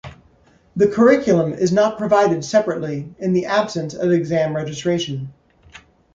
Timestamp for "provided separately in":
1.99-3.33